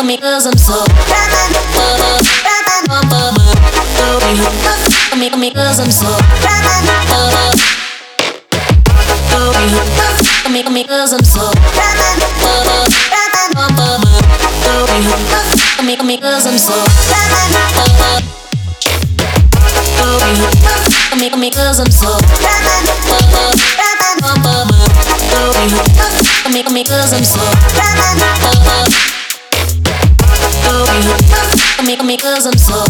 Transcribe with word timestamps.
cause 0.00 0.46
I'm 0.46 0.56
so 0.56 0.84
me, 5.40 5.52
cause 5.52 5.78
I'm 5.78 5.90
so 5.90 6.06
cause 16.20 16.46
I'm 16.46 16.56
so 16.56 17.10
cause 21.52 21.80
I'm 21.80 21.88
so 21.88 22.10
cause 26.84 27.12
I'm 27.12 27.24
so 27.24 28.79
me, 31.86 31.96
me, 31.96 32.16
cause 32.16 32.46
I'm 32.46 32.58
so 32.58 32.84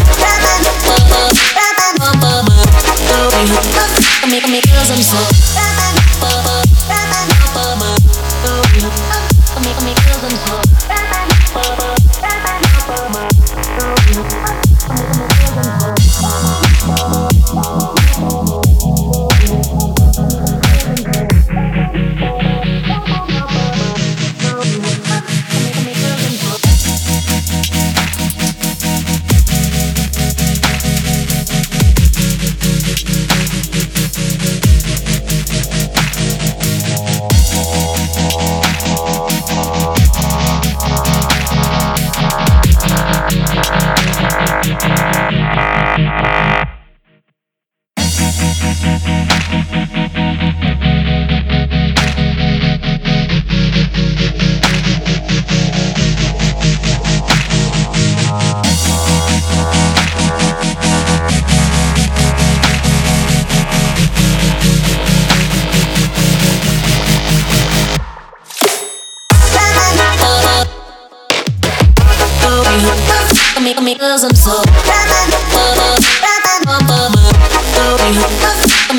cause 74.11 74.23
I'm 74.23 74.35
so 74.35 75.00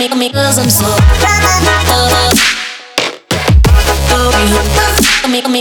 me, 0.08 0.16
me, 0.18 0.28
cause 0.30 0.58
I'm 0.58 0.68
so 0.68 0.84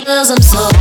cause 0.02 0.31
I'm 0.31 0.31
so 0.31 0.31
cause 0.31 0.31
I'm 0.31 0.41
so 0.41 0.72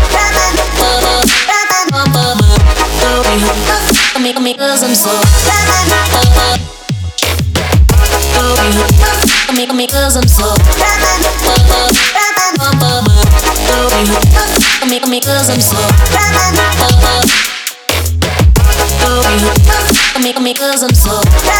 cause 15.21 15.51
I'm 15.51 15.61
so 15.61 15.91
me, 20.41 20.55
cause 20.55 20.83
I'm 20.83 20.95
so 20.95 21.60